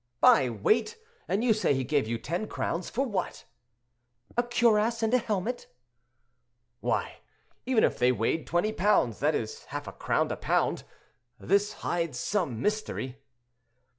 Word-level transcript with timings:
"By 0.19 0.49
weight! 0.49 0.97
and 1.27 1.43
you 1.43 1.53
say 1.53 1.75
he 1.75 1.83
gave 1.83 2.07
you 2.07 2.17
ten 2.17 2.47
crowns—for 2.47 3.05
what?" 3.05 3.45
"A 4.35 4.41
cuirass 4.41 5.03
and 5.03 5.13
a 5.13 5.19
helmet." 5.19 5.67
"Why, 6.79 7.19
even 7.67 7.83
if 7.83 7.99
they 7.99 8.11
weighed 8.11 8.47
twenty 8.47 8.71
pounds, 8.73 9.19
that 9.19 9.35
is 9.35 9.65
half 9.65 9.85
a 9.87 9.91
crown 9.91 10.31
a 10.31 10.37
pound. 10.37 10.85
This 11.39 11.73
hides 11.81 12.17
some 12.19 12.63
mystery." 12.63 13.21